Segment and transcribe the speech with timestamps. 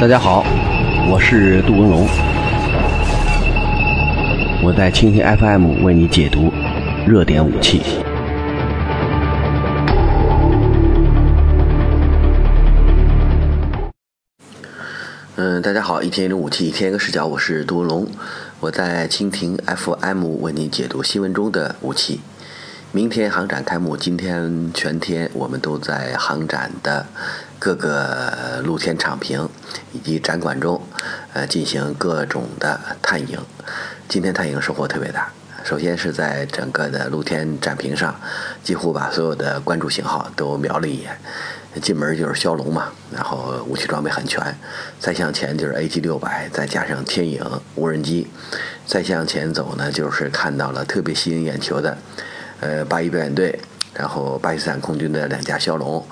[0.00, 0.42] 大家好，
[1.10, 2.08] 我是杜文龙，
[4.64, 6.50] 我在蜻蜓 FM 为你解读
[7.06, 7.82] 热点武器。
[15.36, 18.08] 嗯，大家好，一天一种武器，一天一个视角，我是杜文龙，
[18.60, 22.22] 我在蜻蜓 FM 为你解读新闻中的武器。
[22.92, 27.06] 明天航展开幕，今天全天我们都在航展的
[27.60, 29.46] 各个露天场坪
[29.92, 30.80] 以及展馆中，
[31.34, 33.38] 呃，进行各种的探营。
[34.08, 35.30] 今天探营收获特别大。
[35.62, 38.18] 首先是在整个的露天展坪上，
[38.64, 41.20] 几乎把所有的关注型号都瞄了一眼。
[41.82, 44.42] 进门就是枭龙嘛，然后武器装备很全。
[44.98, 48.26] 再向前就是 AG 六百，再加上天影无人机。
[48.86, 51.98] 再向前走呢，就是看到了特别吸引眼球的。
[52.60, 53.58] 呃，八一表演队，
[53.94, 56.06] 然后巴基斯坦空军的两架枭龙，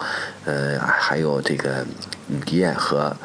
[0.44, 1.86] 呃，还有这个
[2.44, 3.16] 敌焰和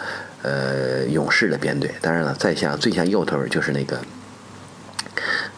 [0.43, 1.93] 呃勇士的编队。
[2.01, 3.99] 当然了，再向最向右头就是那个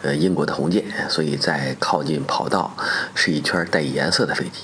[0.02, 0.84] 呃英国的红箭。
[1.08, 2.74] 所以在靠近跑道
[3.14, 4.62] 是一圈带颜色的飞机，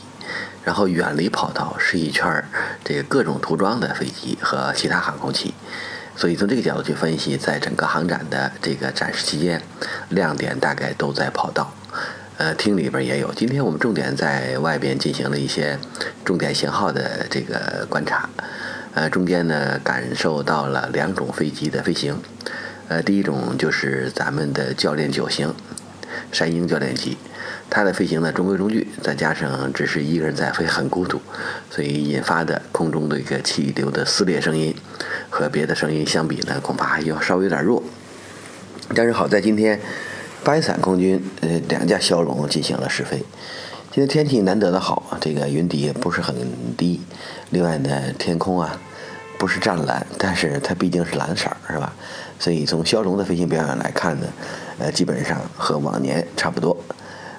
[0.64, 2.44] 然后远离跑道是一圈
[2.82, 5.54] 这个各种涂装的飞机和其他航空器。
[6.16, 9.62] 所以从这个角度去分析，在整个航展的这个展示期间，
[10.08, 11.72] 亮点大概都在跑道。
[12.42, 13.32] 呃，厅里边也有。
[13.34, 15.78] 今天我们重点在外边进行了一些
[16.24, 18.28] 重点型号的这个观察。
[18.94, 22.20] 呃，中间呢感受到了两种飞机的飞行。
[22.88, 25.54] 呃，第一种就是咱们的教练九型
[26.32, 27.16] 山鹰教练机，
[27.70, 31.22] 它的飞行呢中规中矩，再加上只是一个人在飞，很孤独，
[31.70, 34.74] 所以引发的空中的一个气流的撕裂声音
[35.30, 37.80] 和别的声音相比呢，恐怕还要稍微有点弱。
[38.96, 39.78] 但是好在今天。
[40.44, 43.18] 巴基斯坦空军呃两架枭龙进行了试飞，
[43.92, 46.34] 今天天气难得的好，这个云底也不是很
[46.76, 47.00] 低，
[47.50, 48.76] 另外呢天空啊
[49.38, 51.94] 不是湛蓝，但是它毕竟是蓝色儿是吧？
[52.40, 54.26] 所以从枭龙的飞行表演来看呢，
[54.80, 56.76] 呃基本上和往年差不多，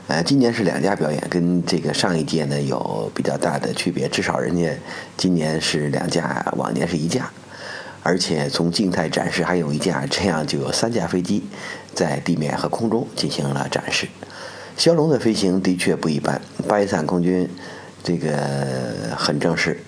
[0.08, 4.74] 呃今年是两架表演，跟这个上一届呢有比较大的区别，至少人家
[5.18, 7.30] 今年是两架，往年是一架。
[8.04, 11.42] 而且从静态展示还有一架，这样就有三架飞机
[11.94, 14.08] 在地面和空中进行了展示。
[14.78, 17.50] 枭龙的飞行的确不一般，巴基斯坦空军
[18.04, 18.36] 这个
[19.16, 19.80] 很正式。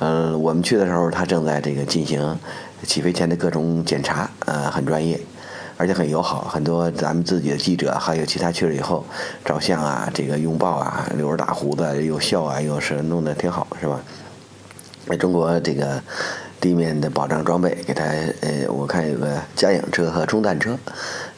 [0.00, 2.36] 嗯，我们去的时候，他正在这个进行
[2.84, 5.20] 起飞前的各种检查，呃，很专业，
[5.76, 6.48] 而且很友好。
[6.48, 9.06] 很多咱们自己的记者还有其他去了以后
[9.44, 14.00] 照相啊，这个拥抱啊，留着大胡子又笑啊，又是弄得挺好，是吧？
[15.06, 16.02] 在中国这个。
[16.62, 18.04] 地面的保障装备给他，
[18.40, 20.78] 呃，我看有个加氧车和中弹车，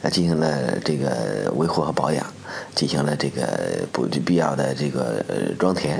[0.03, 2.23] 呃，进行了这个维护和保养，
[2.75, 3.43] 进行了这个
[3.91, 5.99] 不必要的这个呃装填，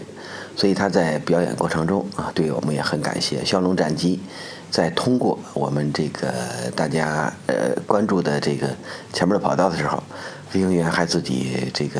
[0.55, 3.43] 所以他在表演过程中啊，对我们也很感谢。
[3.43, 4.21] 骁龙战机
[4.69, 6.31] 在通过我们这个
[6.75, 8.67] 大家呃关注的这个
[9.11, 10.03] 前面的跑道的时候，
[10.51, 11.99] 飞行员还自己这个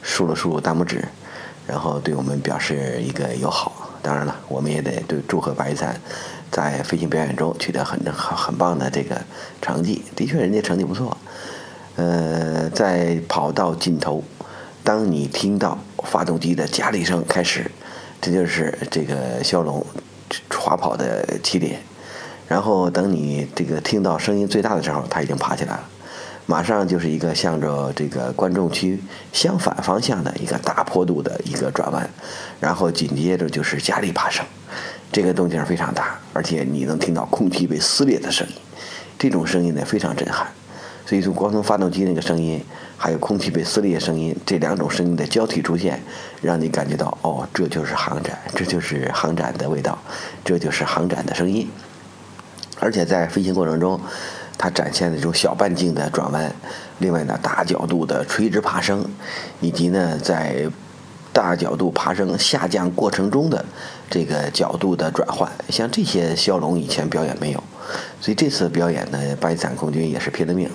[0.00, 1.04] 竖了竖大拇指，
[1.66, 3.81] 然后对我们表示一个友好。
[4.02, 6.00] 当然了，我们也得对祝贺巴基斯坦。
[6.50, 9.18] 在飞行表演中取得很很很棒的这个
[9.62, 11.16] 成绩，的确人家成绩不错。
[11.96, 14.22] 呃，在跑道尽头，
[14.84, 17.70] 当你听到发动机的加力声开始，
[18.20, 19.82] 这就是这个骁龙
[20.50, 21.80] 滑跑的起点。
[22.48, 25.88] 然后等你这个听到声音最大的时候，它已经爬起来了，
[26.46, 29.00] 马上就是一个向着这个观众区
[29.32, 32.08] 相反方向的一个大坡度的一个转弯，
[32.60, 34.44] 然后紧接着就是加力爬升。
[35.12, 38.54] 这个动静非常大，而且你能听到空气被撕裂的声音，
[39.18, 40.46] 这种声音呢非常震撼。
[41.04, 42.64] 所以从光从发动机那个声音，
[42.96, 46.02] 还有空气被撕裂声音，这两种声音的交替出现，
[46.40, 49.98] 让你感觉到哦，这就是航展，这就是航展的味道，
[50.44, 51.68] 这就是航展的声音。
[52.80, 54.00] 而且在飞行过程中，
[54.56, 56.52] 它展现的这种小半径的转弯，
[56.98, 59.04] 另外呢大角度的垂直爬升，
[59.60, 60.70] 以及呢在。
[61.34, 63.64] 大角度爬升下降过程中的
[64.10, 67.64] 这个角度的转换，像这些骁龙以前表演没有，
[68.20, 70.68] 所以这次表演呢，巴基斯坦空军也是拼了命，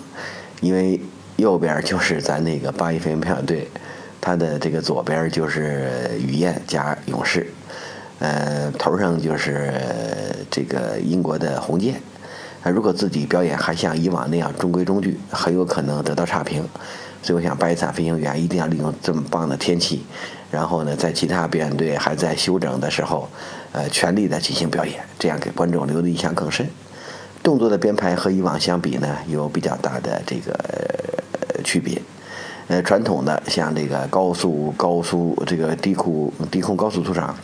[0.60, 1.00] 因为
[1.36, 3.70] 右边就是咱那个八一飞行表演队，
[4.20, 7.46] 它的这个左边就是雨燕加勇士，
[8.18, 9.72] 呃，头上就是
[10.50, 12.02] 这个英国的红箭，
[12.70, 16.68] 如果自己表演还像以往那样中规中矩，很有可能得到差评，
[17.22, 20.04] 所以我想巴基斯坦飞行员一定要利用这么棒的天气。
[20.50, 23.28] 然后呢，在其他表演队还在休整的时候，
[23.74, 26.66] 呃，全力的进行表演，这样给观众留的印象更深。
[27.44, 32.02] 动作的编排和以往相比呢，有比较大的这个呃区别。
[32.68, 37.36] 呃，传统的像这个高速、高速这个低空低空高速出场，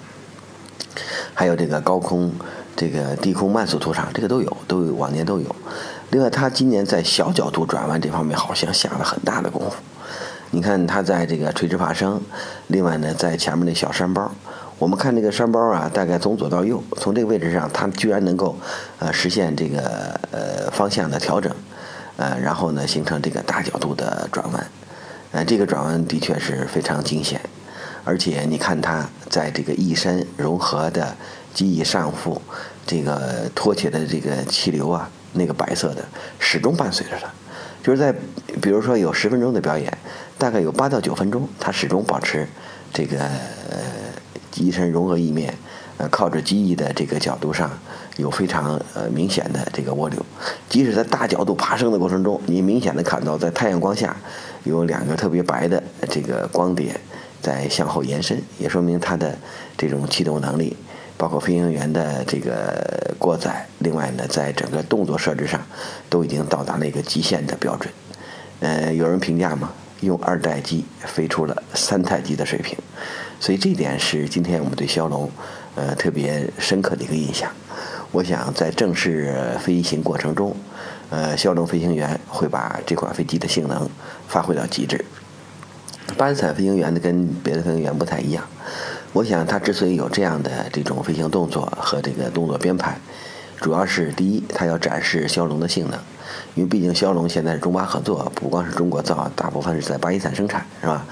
[1.34, 2.32] 还有这个高空
[2.76, 5.56] 这个低空慢速图场，这个都有，都有往年都有。
[6.12, 9.78] 另外，他今年在小角度转弯这方面好像下了很大的功夫。
[10.52, 12.22] 你看，他在这个垂直爬升，
[12.68, 14.32] 另外呢，在前面那小山包，
[14.78, 18.56] 我们看这个山包啊，大概从左到右，从这个位置上，它居然能够
[19.00, 21.52] 呃实现这个呃方向的调整，
[22.18, 24.68] 呃，然后呢形成这个大角度的转弯，
[25.32, 27.42] 呃，这个转弯的确是非常惊险。
[28.04, 31.16] 而且你看他在这个翼身融合的
[31.54, 32.40] 机翼上腹，
[32.86, 36.04] 这个拖起的这个气流啊，那个白色的
[36.40, 37.28] 始终伴随着它，
[37.82, 38.14] 就是在
[38.62, 39.98] 比如说有十分钟的表演，
[40.38, 42.48] 大概有八到九分钟，它始终保持
[42.94, 43.78] 这个呃
[44.52, 45.54] 机身融合翼面，
[45.98, 47.72] 呃靠着机翼的这个角度上
[48.18, 50.26] 有非常呃明显的这个涡流，
[50.70, 54.16] 即使在大角度爬升的过程中，你明显的看到在太阳光下
[54.64, 57.00] 有两个特别白的这个光点。
[57.42, 59.38] 在向后延伸，也说明它的
[59.76, 60.78] 这种气动能力，
[61.24, 63.66] 包括飞行员的这个过载。
[63.80, 65.62] 另外呢，在整个动作设置上，
[66.10, 67.94] 都已经到达了一个极限的标准。
[68.60, 69.72] 呃，有人评价吗，
[70.02, 72.78] 用二代机飞出了三代机的水平。
[73.40, 75.32] 所以这点是今天我们对骁龙，
[75.76, 77.50] 呃，特别深刻的一个印象。
[78.12, 80.54] 我想在正式飞行过程中，
[81.10, 83.90] 呃，骁龙飞行员会把这款飞机的性能
[84.28, 85.06] 发挥到极致。
[86.18, 88.44] 巴基斯坦飞行员呢，跟别的飞行员不太一样。
[89.14, 92.98] 我想他之所以有这样的这种飞行动作和这个动作编排，
[93.62, 96.00] 主要是第一，他要展示骁龙的性能，
[96.56, 101.06] 因为毕竟骁龙现在是中巴合作，不光是中国造，大部分是在巴基斯坦生产，是吧？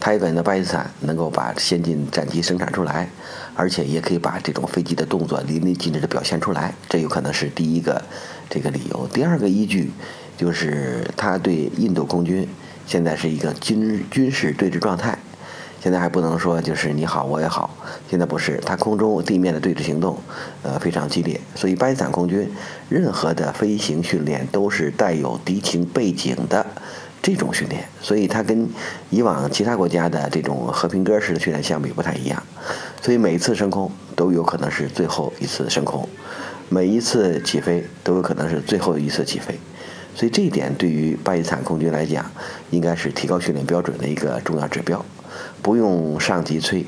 [0.00, 3.08] 他也感觉到巴基斯坦能够把先进战机生产出来，
[3.54, 8.02] 而且也可以把这种飞机的动作淋漓尽致地表现出来，这有可能是第一个
[8.50, 9.08] 这个理由。
[9.12, 9.92] 第二个依据
[10.36, 12.48] 就是他对印度空军。
[12.86, 15.18] 现在是一个军军事对峙状态，
[15.84, 17.68] 现在还不能说就是你好我也好，
[18.08, 20.18] 现在不是，它空中地面的对峙行动，
[20.62, 22.50] 呃非常激烈，所以巴基斯坦空军
[22.88, 26.64] 任何的飞行训练都是带有敌情背景的
[27.20, 28.66] 这种训练，所以它跟
[29.10, 32.42] 以往其他国家的这种和平鸽式的训练相比不太一样，
[33.02, 36.08] 所以每一次升空都有可能是最后一次升空，
[36.70, 39.54] 每一次起飞都有可能是最后一次起飞。
[40.14, 42.24] 所以这一点对于巴基斯坦空军来讲，
[42.70, 45.04] 应该是提高训练标准的一个重要指标。
[45.62, 46.84] 不用上级催，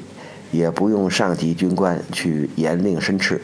[0.51, 3.41] 也不用上级军官去严令申斥，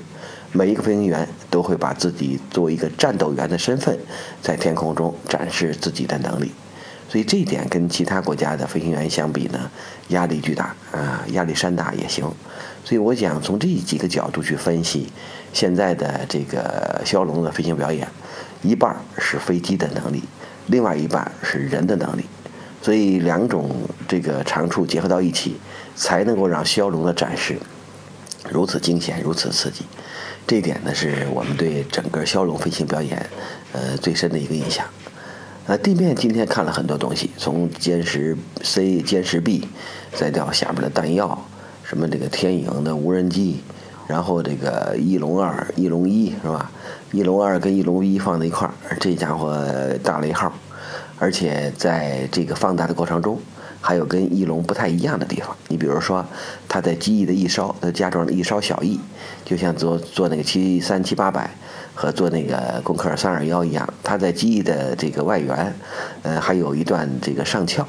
[0.52, 3.98] 每一个飞行员都会把自己作为一个战斗员的身份，
[4.40, 6.52] 在天空中展示自己的能力。
[7.08, 9.70] 所以这一点跟其他国家的飞行员相比呢，
[10.08, 12.24] 压力巨大啊，压力山大也行。
[12.84, 15.12] 所以我想从这几个角度去分析
[15.52, 18.08] 现在的这个骁龙的飞行表演。
[18.62, 20.22] 一半是飞机的能力，
[20.68, 22.24] 另外一半是人的能力，
[22.82, 23.70] 所以两种
[24.08, 25.56] 这个长处结合到一起，
[25.94, 27.56] 才能够让骁龙的展示
[28.50, 29.84] 如此惊险、如此刺激。
[30.46, 33.24] 这一点呢，是我们对整个骁龙飞行表演，
[33.72, 34.84] 呃，最深的一个印象。
[35.68, 39.68] 呃，地面今天看了很多东西，从歼十 C、歼十 B，
[40.12, 41.40] 再到下边的弹药，
[41.84, 43.62] 什么这个天影的无人机，
[44.08, 46.72] 然后这个翼龙二、翼龙一是吧？
[47.12, 49.56] 翼龙二跟翼龙一放在一块儿，这家伙
[50.02, 50.52] 大了一号，
[51.22, 53.38] 而且在这个放大的过程中，
[53.80, 55.56] 还有跟翼龙不太一样的地方。
[55.68, 56.26] 你比如说，
[56.68, 58.98] 它在机翼的翼梢，它加装了翼梢小翼，
[59.44, 61.48] 就像做做那个七三七八百
[61.94, 65.72] 和做那个空客三二幺一样，它在机翼的这个外缘，
[66.22, 67.86] 呃，还有一段这个上翘，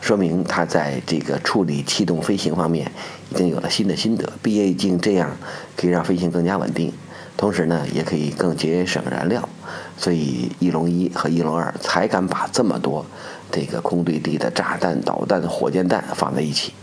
[0.00, 2.88] 说明它在这个处理气动飞行方面
[3.30, 4.32] 已经有了新的心得。
[4.40, 5.36] 毕竟这样
[5.76, 6.92] 可以让飞行更加稳定。
[7.40, 9.48] 同时呢，也可以更节省燃料，
[9.96, 13.02] 所以翼龙一和翼龙二才敢把这么多
[13.50, 16.74] 这个空对地的炸弹、导弹、火箭弹放在一起，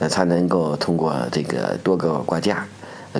[0.00, 2.66] 呃，才能够通过这个多个挂架，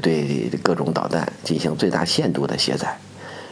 [0.03, 2.95] 对各种导弹进行最大限度的卸载。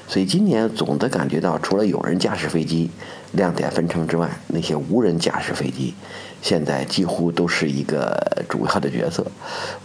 [0.07, 2.91] 所以今年总的感觉到，除了有人驾驶飞机
[3.31, 5.95] 亮点纷呈之外，那些无人驾驶飞机
[6.43, 8.15] 现在几乎都是一个
[8.49, 9.25] 主要的角色。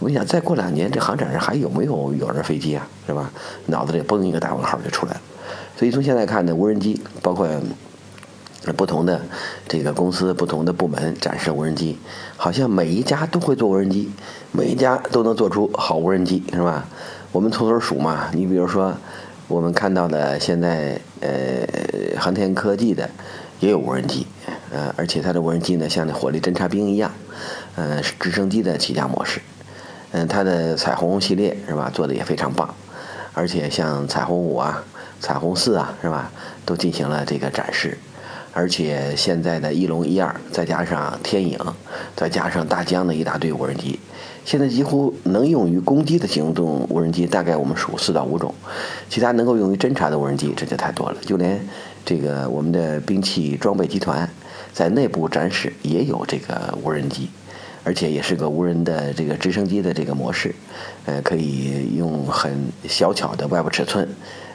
[0.00, 2.86] 我想再过两年，这航展上还有没有有人飞机啊？
[3.06, 3.30] 是吧？
[3.66, 5.20] 脑子里嘣一个大问号就出来了。
[5.76, 7.48] 所以从现在看呢，无人机包括
[8.76, 9.20] 不同的
[9.66, 11.96] 这个公司、不同的部门展示无人机，
[12.36, 14.10] 好像每一家都会做无人机，
[14.52, 16.86] 每一家都能做出好无人机，是吧？
[17.32, 18.92] 我们从头数嘛，你比如说。
[19.50, 21.66] 我们看到的现在，呃，
[22.20, 23.08] 航天科技的
[23.60, 24.26] 也有无人机，
[24.70, 27.10] 呃，而且它的无人机呢，像那火力侦察兵一样，
[27.74, 29.40] 呃，是直升机的起降模式，
[30.12, 32.72] 嗯，它的彩虹系列是吧，做的也非常棒，
[33.34, 34.84] 而且像彩虹五啊、
[35.20, 36.30] 彩虹四啊是吧，
[36.64, 37.98] 都进行了这个展示，
[38.52, 41.58] 而且现在的翼龙一二，再加上天影，
[42.14, 43.98] 再加上大疆的一大堆无人机，
[44.44, 48.54] 现在几乎能用于攻击的行动无人机，大概我们数四到五种，
[49.08, 51.16] 其他能够用于侦察的无人机这就太多了。
[51.26, 51.60] 就连
[52.08, 54.26] 这个我们的兵器装备集团
[54.72, 57.28] 在内部展示也有这个无人机，
[57.84, 60.54] 而且也是个无人的这个直升机的这个模式，
[61.04, 62.50] 呃，可以用很
[62.88, 64.08] 小巧的外部尺寸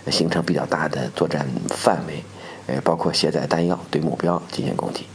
[0.10, 2.24] 形成比较大的作战范围，
[2.65, 5.05] 呃，包括卸载弹药对目标进行攻击。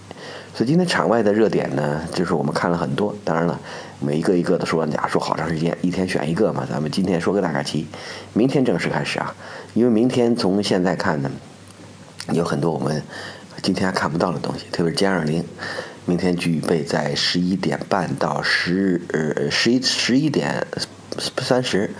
[0.54, 3.12] 所以今天场外的热点呢，就是我们看了很多。
[3.25, 3.59] 当然了，
[3.99, 6.64] 每一个一个的说，假说好长时间，一天选一个嘛。
[6.71, 7.85] 咱们今天说个大概齐，
[8.33, 9.35] 明天正式开始啊。
[9.75, 11.28] 因为明天从现在看呢，
[12.33, 13.03] 有很多我们
[13.63, 15.45] 今天还看不到的东西，特别是歼二零，
[16.05, 20.67] 明天具备在十一点半到十呃十一十一点
[21.39, 21.91] 三十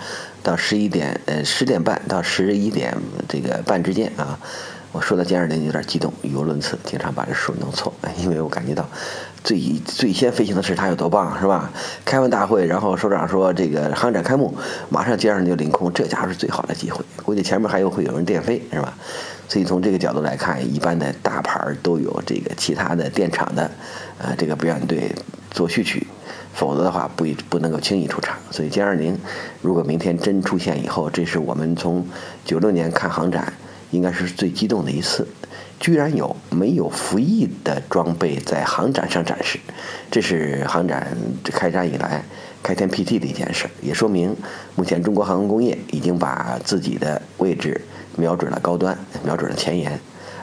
[0.41, 2.95] 到十一点呃十点半到十一点
[3.27, 4.39] 这个半之间啊。
[4.91, 7.93] 我说到歼二零有点激动，语无伦次，经常把这数弄错。
[8.17, 8.89] 因为我感觉到，
[9.43, 11.71] 最最先飞行的是它有多棒，是吧？
[12.05, 14.53] 开完大会，然后首长说这个航展开幕，
[14.89, 17.03] 马上歼二零就领空，这家伙是最好的机会。
[17.23, 18.93] 估计前面还有会有人电飞，是吧？
[19.47, 23.71] 所以从这个角度来看，一般的大牌都有这个其他的电厂的，
[24.17, 25.11] 呃，这个表演队
[25.51, 26.05] 做序曲，
[26.53, 28.37] 否则的话不不能够轻易出场。
[28.51, 29.17] 所以歼二零
[29.61, 32.05] 如果明天真出现以后，这是我们从
[32.45, 33.53] 九六年看航展。
[33.91, 35.27] 应该是最激动的一次，
[35.79, 39.57] 居然有没有服役的装备在航展上展示，
[40.11, 41.07] 这是航展
[41.45, 42.21] 开展以来
[42.61, 44.35] 开天辟地的一件事，也说明
[44.75, 47.79] 目前中国航空工业已经把自己的位置
[48.17, 49.97] 瞄准了高端，瞄准了前沿。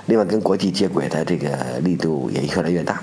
[0.07, 3.03] 另外，跟国际接轨的这个力度也越来越大，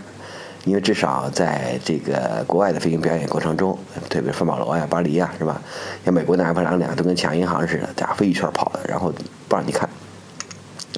[0.65, 3.77] 因为至少在这个国外的飞行表演过程中，
[4.09, 5.61] 特别是芬堡楼呀、巴黎呀，是吧？
[6.03, 9.13] 像美国的阿弗朗两都跟抢银行似的，家飞一圈跑的，然后
[9.47, 9.87] 不让你看。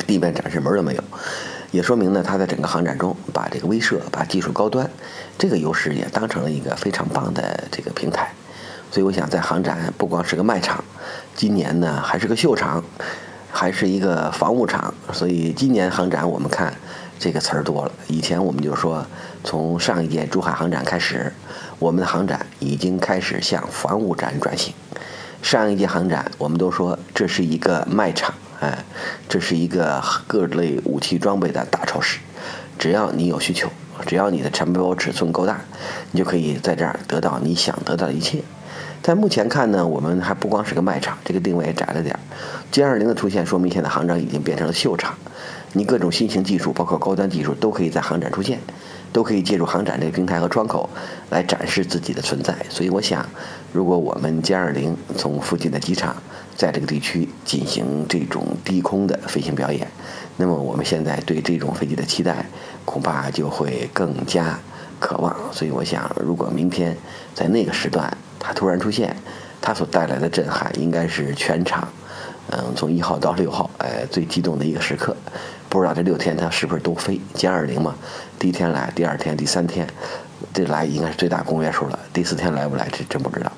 [0.06, 1.04] 地面展示门都没有，
[1.72, 4.90] 也说明呢，他在整个航展中把这个威慑、把技术高端
[5.38, 8.32] 这个优势也当成了一个非常棒的这个平台。
[8.92, 10.82] 所以我想，在航展不光是个卖场，
[11.36, 12.82] 今年呢还是个秀场，
[13.52, 14.94] 还是一个防务场。
[15.12, 16.74] 所以今年航展我们看
[17.20, 17.92] 这个词儿多了。
[18.08, 19.06] 以前我们就说，
[19.44, 21.34] 从上一届珠海航展开始，
[21.78, 24.74] 我们的航展已经开始向防务展转型。
[25.42, 28.34] 上一届航展我们都说这是一个卖场。
[28.60, 28.84] 哎，
[29.28, 32.20] 这是一个各类武器装备的大超市，
[32.80, 33.70] 只要你有需求，
[34.06, 35.60] 只要你的承包尺寸够大，
[36.12, 38.42] 你就可以在这儿得到你想得到的一切。
[39.02, 42.20] 但目前看呢，我们还不光是个卖场，这个定位也窄了点儿。
[42.72, 45.16] 歼二零的出现，说明现在航展已经变成了秀场，
[45.74, 48.60] 你各种新型技术，包括高端技术，都可以在航展出现。
[49.14, 50.90] 都可以借助航展这个平台和窗口
[51.30, 53.26] 来展示自己的存在，所以我想，
[53.72, 56.14] 如果我们歼二零从附近的机场
[56.56, 59.88] 在这个地区进行这种低空的飞行表演，
[60.38, 62.46] 那么我们现在对这种飞机的期待
[62.86, 64.58] 恐怕就会更加
[65.00, 65.36] 渴望。
[65.52, 66.96] 所以我想，如果明天
[67.34, 69.16] 在那个时段它突然出现，
[69.62, 71.88] 它所带来的震撼应该是全场，
[72.52, 75.16] 嗯，从一号到六号，哎，最激动的一个时刻。
[75.68, 77.94] 不知道这六天它是不是都飞歼二零嘛？
[78.40, 79.86] 第一天来，第二天、第三天，
[80.54, 82.00] 这来应该是最大公约数了。
[82.14, 83.52] 第四天来不来，这真不知道。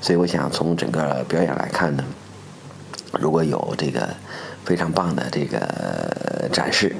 [0.00, 2.02] 所以我想从整个表演来看呢，
[3.18, 4.08] 如果有这个
[4.64, 5.58] 非常棒的这个
[6.52, 6.94] 展示，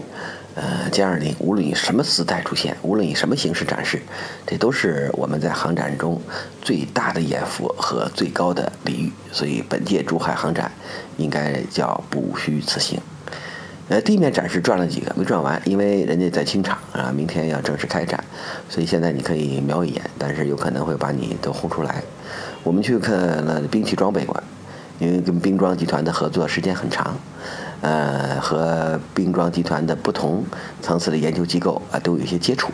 [0.56, 4.00] 呃，歼二零无论以什么姿态出现，无论以什么形式展示，
[4.46, 6.20] 这都是我们在航展中
[6.60, 9.12] 最大的眼福和最高的礼遇。
[9.30, 10.72] 所以本届珠海航展
[11.16, 13.00] 应该叫不虚此行。
[13.88, 18.22] 呃，地面展示转了几个，没转完，因为人家在清场啊，明天要正式开展，
[18.68, 22.02] 所以现在你可以瞄一眼，但是有可能会把你都轰出来。
[22.62, 24.40] 我们去看了兵器装备馆，
[25.00, 27.18] 因为跟兵装集团的合作时间很长，
[27.80, 30.44] 呃，和兵装集团的不同
[30.82, 32.70] 层次的研究机构啊都有一些接触，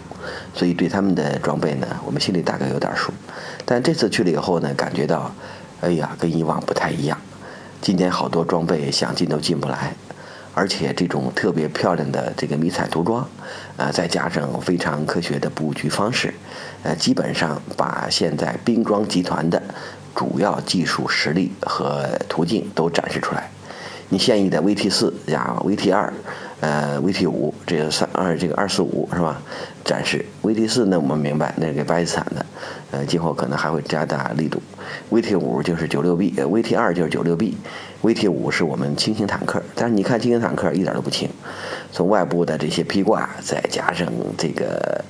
[0.52, 3.12] 所以对他们的装备呢，我们心里大概有点数。
[3.64, 5.32] 但这次去了以后呢，感觉到，
[5.80, 7.16] 哎呀，跟以往不太一样，
[7.80, 9.94] 今年好多装备想进都进不来。
[10.52, 13.28] 而且这种特别漂亮的这个迷彩涂装，
[13.76, 16.32] 呃，再加上非常科学的布局方式，
[16.82, 19.62] 呃，基本上把现在兵装集团的
[20.16, 23.48] 主要技术实力和途径都展示出来。
[24.08, 26.12] 你现役的 VT 四加 VT 二，
[26.60, 29.42] 呃，VT 五这个三二这个二四五是吧？
[29.84, 32.46] 展示 VT 四呢，我们明白那是给巴基斯坦的，
[32.92, 34.62] 呃，今后可能还会加大力度。
[35.10, 39.60] VT 五就是九六 B，VT 二就是九六 B，VT 五是我们轻型坦克。
[39.74, 41.28] 但是你看轻型坦克一点都不轻，
[41.90, 44.06] 从外部的这些披挂，再加上
[44.38, 45.04] 这个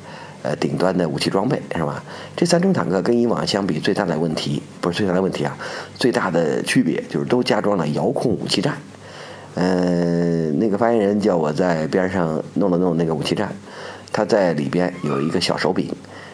[0.47, 2.03] 呃顶端的武器装备是吧？
[2.37, 5.57] 这三种坦克跟以往相比，最大的问题不是最大的问题啊，
[5.97, 8.79] 最大的区别就是都加装了遥控武器站。
[9.55, 13.53] 嗯，那个发言人叫我在边上弄了弄那个武器站，
[14.13, 15.91] 他在里边有一个小手柄，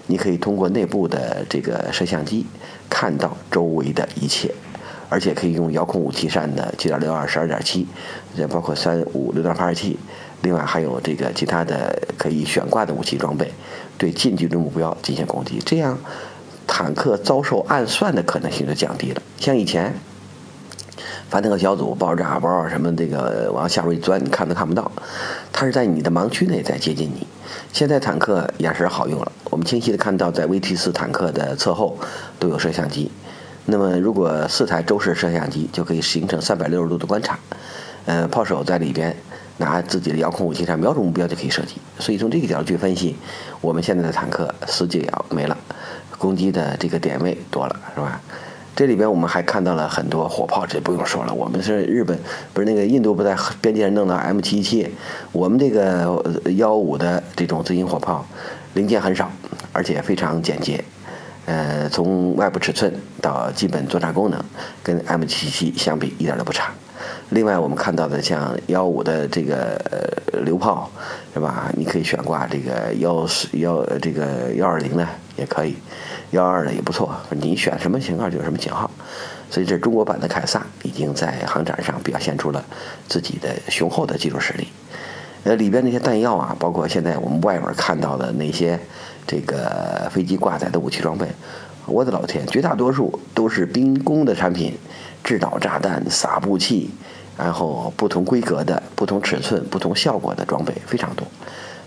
[0.09, 2.45] 你可以通过内部的这个摄像机
[2.90, 4.52] 看到周围的一切，
[5.09, 7.87] 而且可以用遥控武器扇的七点六二、十二点七，
[8.35, 9.97] 也包括三五榴弹发射器，
[10.42, 13.52] 另外还有这个其他的可以悬挂的武器装备，
[14.02, 15.97] 对近距离目标进行攻击，这样
[16.66, 19.23] 坦克遭受暗算的可能性就降低了。
[19.38, 19.94] 像以前。
[21.30, 24.92] 反坦克小组抱着炸药包什么这个往下边一钻，你看都看不到，
[25.50, 27.26] 它是在你的盲区内在接近你。
[27.73, 31.97] 现在坦克眼神好用了，我们清晰的看到在 VT 四坦克的侧后
[32.38, 33.11] 都有摄像机。
[33.64, 37.38] 那么如果四台周式摄像机就可以形成三百六十度的观察，
[38.04, 39.16] 呃，炮手在里边
[39.62, 41.76] 拿自己的遥控武器上瞄准目标就可以射击。
[41.99, 43.16] 所以从这个角度去分析，
[43.61, 45.00] 我们现在的坦克死角
[45.31, 45.57] 没了，
[46.19, 48.21] 攻击的这个点位多了，是吧？
[48.75, 51.35] 这里边我们还看到了很多火炮，这不用说了。
[51.35, 52.19] 我们是日本，
[52.54, 54.88] 不是那个印度不在边界上弄到 M77，
[55.31, 56.25] 我们这个
[56.57, 58.26] 幺五的这种自行火炮
[58.73, 59.31] 零件很少，
[59.73, 60.83] 而且非常简洁。
[61.46, 64.42] 呃，从外部尺寸到基本作战功能，
[64.82, 66.72] 跟 M77 相比一点都不差。
[67.30, 69.80] 另外，我们看到的像幺五的这个
[70.44, 70.90] 榴炮，
[71.34, 71.70] 是吧？
[71.76, 75.06] 你可以悬挂这个幺四幺这个幺二零的
[75.37, 75.75] 也可以。
[76.30, 78.90] 幺二的也不错，你选什么型号就什么型号，
[79.50, 82.64] 所以这中国版的凯撒已经在航展上表现出了
[83.06, 84.68] 自己的雄厚的技术实力。
[85.44, 88.80] 呃，里边那些弹药啊，包括现在我们外面看到的那些
[89.26, 91.26] 这个飞机挂载的武器装备，
[91.86, 94.76] 我的老天，绝大多数都是兵工的产品，
[95.22, 96.90] 制导炸弹、撒布器，
[97.38, 101.26] 然后不同规格的、不同尺寸、不同效果的装备非常多。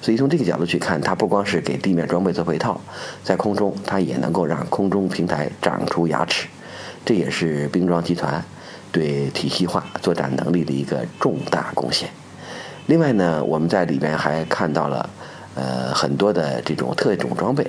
[0.01, 2.79] 所以从这个角度去看，它不光是给地面装备做配套，
[3.23, 6.47] 在空中它也能够让空中平台长出牙齿，
[7.03, 8.43] 这也是兵装集团
[8.91, 12.09] 对体系化作战能力的一个重大贡献。
[12.85, 15.09] 另外呢，我们在里边还看到了
[15.55, 17.65] 呃很多的这种特种装备，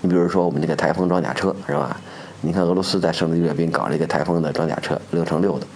[0.00, 2.00] 你比如说我们这个台风装甲车是吧？
[2.42, 5.66] 你看俄罗斯在圣地阅兵搞了一个台风的装甲车，六乘六的，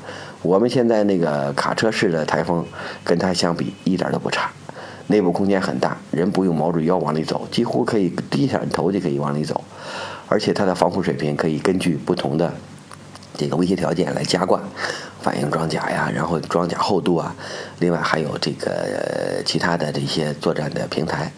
[0.43, 2.65] 我们现在那个卡车式的台风
[3.03, 4.51] 跟它相比一点都不差。
[5.07, 9.65] 内部空间很大，人不用毛着腰往里走，几乎可以低下头就可以往里走，
[10.29, 12.53] 而且它的防护水平可以根据不同的
[13.41, 14.61] 这个威胁条件来加挂，
[15.23, 17.35] 反应装甲呀，然后装甲厚度啊，
[17.79, 21.33] 另外还有这个其他的这些作战的平台。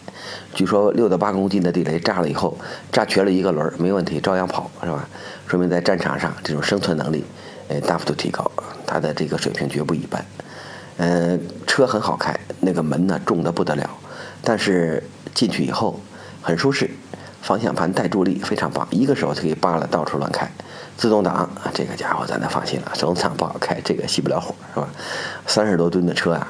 [0.53, 2.57] 据说六到八公斤的地雷炸了以后，
[2.91, 5.07] 炸瘸了一个轮没问题，照样跑，是吧？
[5.47, 7.23] 说明在战场上这种生存能力，
[7.69, 8.51] 呃，大幅度提高，
[8.85, 10.25] 它的这个水平绝不一般。
[10.97, 13.89] 嗯，车很好开，那个门呢重的不得了，
[14.43, 15.01] 但是
[15.33, 15.97] 进去以后
[16.41, 16.89] 很舒适，
[17.43, 20.49] 方向盘带助力非常棒，一个手就可以扒拉到处乱开。
[20.95, 24.87] 自动挡啊这个家伙咱就放心了，手动挡不好开，这个熄不了火，是吧？
[25.45, 26.47] 三十多吨的车啊，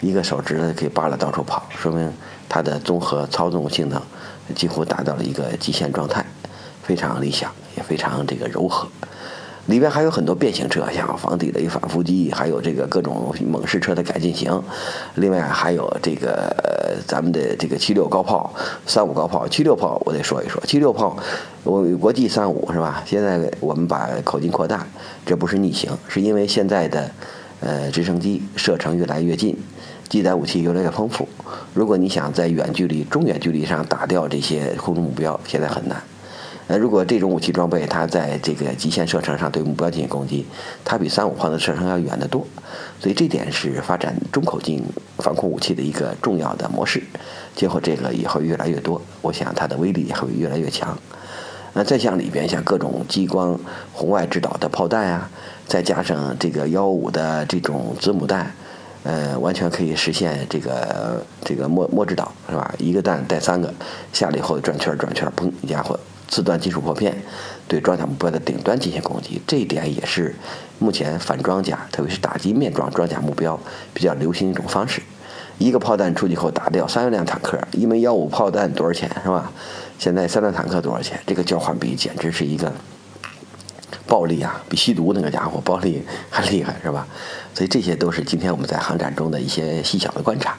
[0.00, 2.12] 一个手指头可以扒拉到处跑，说明
[2.48, 4.00] 它的综合操纵性能
[4.54, 6.24] 几乎达到了一个极限状态，
[6.84, 8.86] 非常理想，也非常这个柔和。
[9.66, 14.62] 里边还有很多变形车，像防地雷、反伏击，还有这个各种猛士车的改进型。
[15.16, 18.52] 另外还有这个呃咱们的这个七六高炮、
[18.86, 19.46] 三五高炮。
[19.48, 21.16] 七六炮我得说一说，七六炮，
[21.64, 23.02] 我国际三五是吧？
[23.04, 24.86] 现在我们把口径扩大，
[25.24, 27.10] 这不是逆行，是因为现在的
[27.60, 29.56] 呃直升机射程越来越近，
[30.08, 31.28] 机载武器越来越丰富。
[31.74, 36.00] 如果你想在远距离、中远距离上打掉这些空中目标，现在很难。
[36.68, 40.44] 呃，如果这种武器装备它在这个极限射程上对目标进行攻击，
[40.84, 42.44] 它比三五炮的射程要远得多，
[42.98, 44.82] 所以这点是发展中口径
[45.18, 47.00] 防空武器的一个重要的模式。
[47.54, 50.98] 今后这个也会越来越多，我想它的威力也会越来越强。
[51.72, 53.56] 那再像里边像各种激光
[53.92, 55.30] 红外制导的炮弹啊，
[55.68, 58.50] 再加上这个幺五的这种子母弹，
[59.04, 62.74] 呃，完全可以实现这个这个末末制导是吧？
[62.78, 63.72] 一个弹带三个，
[64.12, 65.96] 下来以后转圈转圈，砰，家伙！
[66.28, 67.16] 自断金属破片，
[67.68, 70.34] 对装甲目标的顶端进行攻击，这一点也是
[70.78, 73.58] 目前反装甲，特别是打击面装装甲目标
[73.94, 75.00] 比较流行一种方式。
[75.58, 79.50] 一个炮弹出去后打掉三辆坦克，一枚幺五炮弹多少钱是吧？
[79.98, 81.18] 现在三辆坦克多少钱？
[81.26, 82.70] 这个交换比简直是一个
[84.06, 87.06] 暴力啊，比吸毒那个家伙暴力 还厉害是吧？
[87.54, 90.58] 所以这些都是今天我们在航展中的一些细小的观察。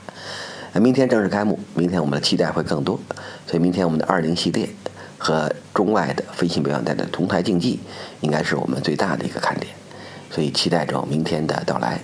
[0.74, 3.00] 明天正式开幕，明天我们的期待会更多，
[3.46, 4.68] 所以明天我们的二零系列。
[5.18, 7.80] 和中外的飞行表演队的同台竞技，
[8.22, 9.74] 应该是我们最大的一个看点，
[10.30, 12.00] 所以期待着明天的到来。